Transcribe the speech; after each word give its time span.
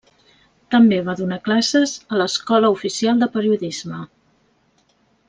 També 0.75 0.97
va 1.09 1.13
donar 1.19 1.37
classes 1.47 1.93
a 2.15 2.19
l'Escola 2.21 2.71
Oficial 2.79 3.21
de 3.25 3.29
Periodisme. 3.37 4.01